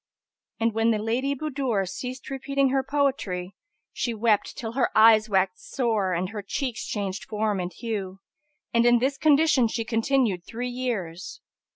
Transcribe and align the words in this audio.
And 0.59 0.73
when 0.73 0.89
the 0.89 0.97
Lady 0.97 1.35
Budur 1.35 1.87
ceased 1.87 2.31
repeating 2.31 2.69
her 2.69 2.81
poetry, 2.81 3.53
she 3.93 4.15
wept 4.15 4.57
till 4.57 4.71
her 4.71 4.89
eyes 4.97 5.29
waxed 5.29 5.71
sore 5.75 6.13
and 6.13 6.29
her 6.29 6.41
cheeks 6.41 6.87
changed 6.87 7.25
form 7.25 7.59
and 7.59 7.71
hue, 7.71 8.17
and 8.73 8.83
in 8.87 8.97
this 8.97 9.19
condition 9.19 9.67
she 9.67 9.85
continued 9.85 10.43
three 10.43 10.69
years. 10.71 11.39